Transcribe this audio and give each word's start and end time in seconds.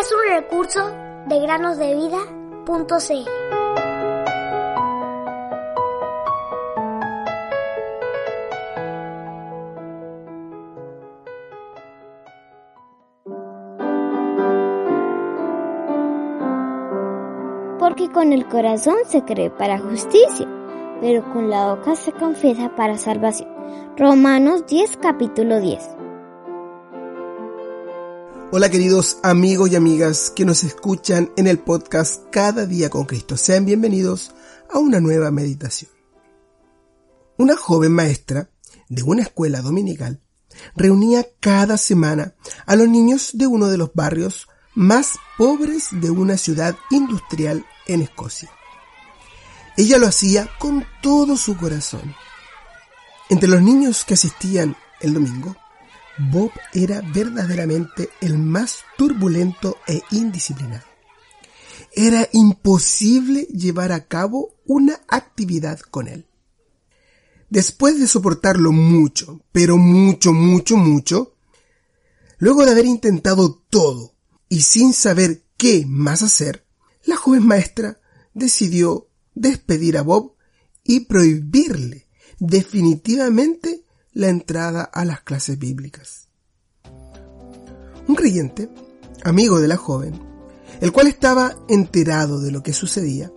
es 0.00 0.12
un 0.12 0.34
recurso 0.34 0.90
de 1.26 1.40
granosdevida.cl. 1.40 3.30
Porque 17.78 18.10
con 18.10 18.32
el 18.32 18.46
corazón 18.46 18.96
se 19.06 19.22
cree 19.24 19.50
para 19.50 19.78
justicia, 19.78 20.46
pero 21.00 21.22
con 21.32 21.50
la 21.50 21.74
boca 21.74 21.94
se 21.94 22.12
confiesa 22.12 22.74
para 22.74 22.96
salvación. 22.96 23.48
Romanos 23.96 24.66
10, 24.66 24.96
capítulo 24.96 25.60
10. 25.60 25.99
Hola 28.52 28.68
queridos 28.68 29.18
amigos 29.22 29.70
y 29.70 29.76
amigas 29.76 30.32
que 30.34 30.44
nos 30.44 30.64
escuchan 30.64 31.30
en 31.36 31.46
el 31.46 31.60
podcast 31.60 32.24
Cada 32.32 32.66
día 32.66 32.90
con 32.90 33.04
Cristo. 33.04 33.36
Sean 33.36 33.64
bienvenidos 33.64 34.32
a 34.68 34.80
una 34.80 34.98
nueva 34.98 35.30
meditación. 35.30 35.88
Una 37.38 37.56
joven 37.56 37.92
maestra 37.92 38.50
de 38.88 39.04
una 39.04 39.22
escuela 39.22 39.62
dominical 39.62 40.20
reunía 40.74 41.24
cada 41.38 41.76
semana 41.76 42.34
a 42.66 42.74
los 42.74 42.88
niños 42.88 43.30
de 43.34 43.46
uno 43.46 43.68
de 43.68 43.78
los 43.78 43.94
barrios 43.94 44.48
más 44.74 45.12
pobres 45.38 45.86
de 45.92 46.10
una 46.10 46.36
ciudad 46.36 46.76
industrial 46.90 47.64
en 47.86 48.02
Escocia. 48.02 48.50
Ella 49.76 49.96
lo 49.98 50.08
hacía 50.08 50.50
con 50.58 50.84
todo 51.02 51.36
su 51.36 51.56
corazón. 51.56 52.16
Entre 53.28 53.48
los 53.48 53.62
niños 53.62 54.04
que 54.04 54.14
asistían 54.14 54.76
el 55.00 55.14
domingo, 55.14 55.54
Bob 56.20 56.50
era 56.74 57.00
verdaderamente 57.00 58.10
el 58.20 58.36
más 58.36 58.80
turbulento 58.98 59.78
e 59.86 60.02
indisciplinado. 60.10 60.84
Era 61.92 62.28
imposible 62.32 63.42
llevar 63.44 63.92
a 63.92 64.06
cabo 64.06 64.54
una 64.66 65.00
actividad 65.08 65.80
con 65.80 66.08
él. 66.08 66.26
Después 67.48 67.98
de 67.98 68.06
soportarlo 68.06 68.70
mucho, 68.70 69.40
pero 69.50 69.76
mucho, 69.76 70.32
mucho, 70.32 70.76
mucho, 70.76 71.34
luego 72.38 72.64
de 72.64 72.72
haber 72.72 72.86
intentado 72.86 73.62
todo 73.70 74.14
y 74.48 74.60
sin 74.60 74.92
saber 74.92 75.42
qué 75.56 75.84
más 75.86 76.22
hacer, 76.22 76.66
la 77.04 77.16
joven 77.16 77.46
maestra 77.46 78.00
decidió 78.34 79.08
despedir 79.34 79.96
a 79.96 80.02
Bob 80.02 80.34
y 80.84 81.00
prohibirle 81.00 82.06
definitivamente 82.38 83.79
la 84.20 84.28
entrada 84.28 84.82
a 84.82 85.06
las 85.06 85.22
clases 85.22 85.58
bíblicas. 85.58 86.28
Un 88.06 88.14
creyente, 88.14 88.68
amigo 89.24 89.60
de 89.60 89.66
la 89.66 89.78
joven, 89.78 90.20
el 90.82 90.92
cual 90.92 91.06
estaba 91.06 91.56
enterado 91.70 92.38
de 92.38 92.50
lo 92.50 92.62
que 92.62 92.74
sucedía, 92.74 93.32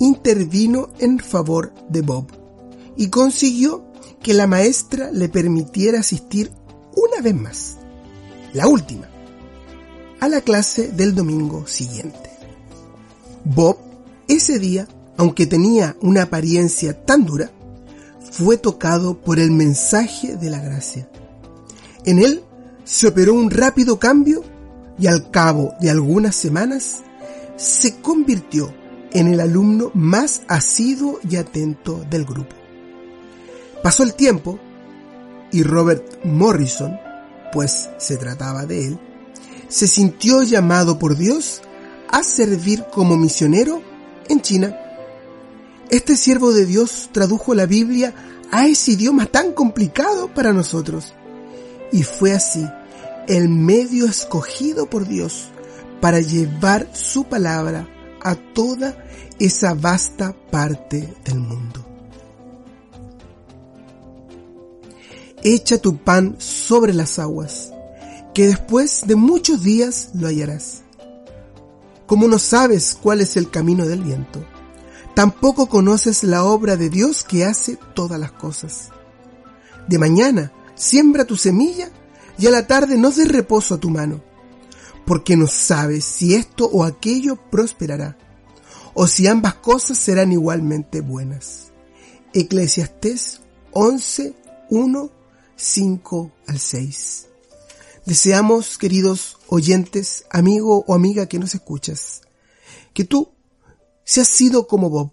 intervino 0.00 0.88
en 0.98 1.20
favor 1.20 1.72
de 1.88 2.00
Bob 2.00 2.26
y 2.96 3.10
consiguió 3.10 3.92
que 4.20 4.34
la 4.34 4.48
maestra 4.48 5.12
le 5.12 5.28
permitiera 5.28 6.00
asistir 6.00 6.50
una 6.96 7.22
vez 7.22 7.36
más, 7.36 7.76
la 8.54 8.66
última, 8.66 9.08
a 10.18 10.28
la 10.28 10.40
clase 10.40 10.88
del 10.88 11.14
domingo 11.14 11.68
siguiente. 11.68 12.28
Bob, 13.44 13.76
ese 14.26 14.58
día, 14.58 14.88
aunque 15.16 15.46
tenía 15.46 15.96
una 16.00 16.22
apariencia 16.24 17.04
tan 17.04 17.24
dura, 17.24 17.52
fue 18.32 18.56
tocado 18.56 19.20
por 19.20 19.38
el 19.38 19.50
mensaje 19.50 20.36
de 20.36 20.48
la 20.48 20.58
gracia. 20.58 21.06
En 22.06 22.18
él 22.18 22.42
se 22.82 23.06
operó 23.06 23.34
un 23.34 23.50
rápido 23.50 23.98
cambio 23.98 24.42
y 24.98 25.06
al 25.06 25.30
cabo 25.30 25.74
de 25.80 25.90
algunas 25.90 26.34
semanas 26.34 27.02
se 27.56 28.00
convirtió 28.00 28.74
en 29.12 29.28
el 29.28 29.38
alumno 29.38 29.90
más 29.92 30.40
asiduo 30.48 31.20
y 31.28 31.36
atento 31.36 32.02
del 32.08 32.24
grupo. 32.24 32.56
Pasó 33.82 34.02
el 34.02 34.14
tiempo 34.14 34.58
y 35.52 35.62
Robert 35.62 36.24
Morrison, 36.24 36.98
pues 37.52 37.90
se 37.98 38.16
trataba 38.16 38.64
de 38.64 38.86
él, 38.86 38.98
se 39.68 39.86
sintió 39.86 40.42
llamado 40.42 40.98
por 40.98 41.18
Dios 41.18 41.60
a 42.08 42.22
servir 42.22 42.84
como 42.90 43.18
misionero 43.18 43.82
en 44.30 44.40
China 44.40 44.81
este 45.92 46.16
siervo 46.16 46.54
de 46.54 46.64
Dios 46.64 47.10
tradujo 47.12 47.54
la 47.54 47.66
Biblia 47.66 48.14
a 48.50 48.66
ese 48.66 48.92
idioma 48.92 49.26
tan 49.26 49.52
complicado 49.52 50.32
para 50.32 50.54
nosotros. 50.54 51.12
Y 51.92 52.02
fue 52.02 52.32
así 52.32 52.66
el 53.28 53.50
medio 53.50 54.06
escogido 54.06 54.88
por 54.88 55.06
Dios 55.06 55.50
para 56.00 56.20
llevar 56.20 56.88
su 56.94 57.24
palabra 57.24 57.86
a 58.22 58.36
toda 58.36 59.04
esa 59.38 59.74
vasta 59.74 60.34
parte 60.50 61.12
del 61.26 61.40
mundo. 61.40 61.84
Echa 65.42 65.76
tu 65.76 65.98
pan 65.98 66.36
sobre 66.38 66.94
las 66.94 67.18
aguas, 67.18 67.70
que 68.32 68.46
después 68.46 69.02
de 69.06 69.16
muchos 69.16 69.62
días 69.62 70.08
lo 70.14 70.28
hallarás. 70.28 70.84
Como 72.06 72.28
no 72.28 72.38
sabes 72.38 72.96
cuál 73.00 73.20
es 73.20 73.36
el 73.36 73.50
camino 73.50 73.84
del 73.84 74.02
viento, 74.02 74.42
Tampoco 75.14 75.68
conoces 75.68 76.24
la 76.24 76.44
obra 76.44 76.76
de 76.76 76.88
Dios 76.88 77.22
que 77.22 77.44
hace 77.44 77.78
todas 77.94 78.18
las 78.18 78.32
cosas. 78.32 78.88
De 79.86 79.98
mañana 79.98 80.52
siembra 80.74 81.26
tu 81.26 81.36
semilla 81.36 81.90
y 82.38 82.46
a 82.46 82.50
la 82.50 82.66
tarde 82.66 82.96
no 82.96 83.10
des 83.10 83.28
reposo 83.28 83.74
a 83.74 83.78
tu 83.78 83.90
mano, 83.90 84.22
porque 85.06 85.36
no 85.36 85.46
sabes 85.46 86.04
si 86.04 86.34
esto 86.34 86.66
o 86.66 86.84
aquello 86.84 87.36
prosperará, 87.50 88.16
o 88.94 89.06
si 89.06 89.26
ambas 89.26 89.54
cosas 89.54 89.98
serán 89.98 90.32
igualmente 90.32 91.00
buenas. 91.02 91.72
Eclesiastés 92.32 93.42
11, 93.72 94.34
1, 94.70 95.10
5 95.56 96.32
al 96.46 96.58
6. 96.58 97.26
Deseamos, 98.06 98.78
queridos 98.78 99.38
oyentes, 99.48 100.24
amigo 100.30 100.84
o 100.86 100.94
amiga 100.94 101.26
que 101.26 101.38
nos 101.38 101.54
escuchas, 101.54 102.22
que 102.94 103.04
tú 103.04 103.30
si 104.04 104.20
has 104.20 104.28
sido 104.28 104.66
como 104.66 104.90
Bob 104.90 105.12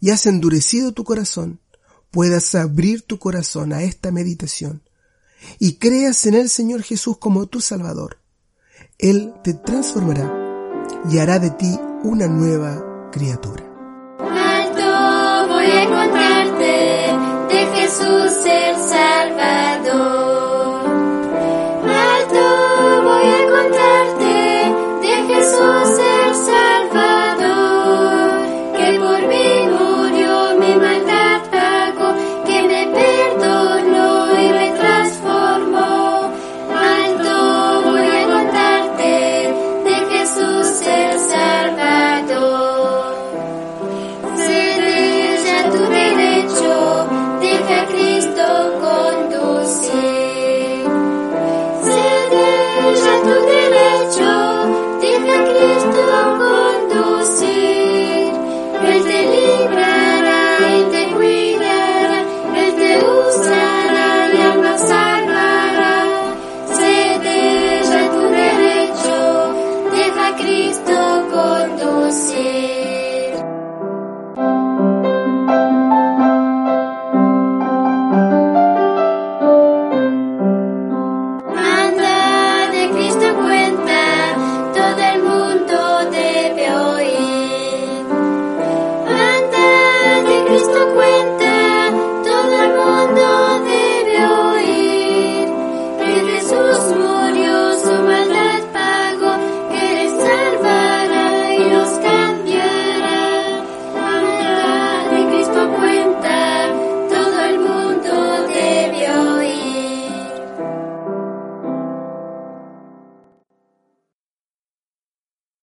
y 0.00 0.10
has 0.10 0.26
endurecido 0.26 0.92
tu 0.92 1.04
corazón, 1.04 1.60
puedas 2.10 2.54
abrir 2.54 3.02
tu 3.02 3.18
corazón 3.18 3.72
a 3.72 3.82
esta 3.82 4.10
meditación 4.10 4.82
y 5.58 5.76
creas 5.76 6.26
en 6.26 6.34
el 6.34 6.50
Señor 6.50 6.82
Jesús 6.82 7.18
como 7.18 7.46
tu 7.46 7.60
Salvador. 7.60 8.18
Él 8.98 9.32
te 9.42 9.54
transformará 9.54 10.30
y 11.10 11.18
hará 11.18 11.38
de 11.38 11.50
ti 11.50 11.78
una 12.02 12.26
nueva 12.26 13.10
criatura. 13.10 13.69